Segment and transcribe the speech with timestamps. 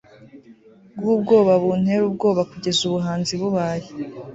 [0.99, 3.87] bw'ubwoba buntera ubwoba kugeza ubuhanzi bubaye